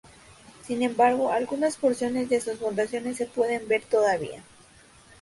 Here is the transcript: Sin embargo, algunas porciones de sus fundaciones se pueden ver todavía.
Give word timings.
Sin 0.65 0.81
embargo, 0.81 1.31
algunas 1.31 1.77
porciones 1.77 2.27
de 2.27 2.41
sus 2.41 2.57
fundaciones 2.57 3.17
se 3.17 3.27
pueden 3.27 3.67
ver 3.67 3.83
todavía. 3.83 4.43